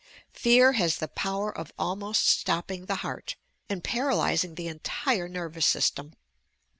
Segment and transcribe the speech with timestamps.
[0.33, 3.35] Fear has the power of almost stopping the heart
[3.69, 6.13] and paralyzing the entire nervous system.